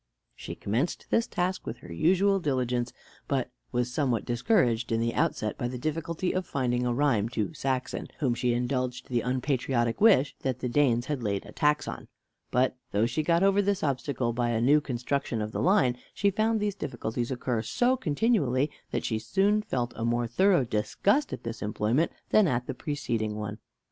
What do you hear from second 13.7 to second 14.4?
obstacle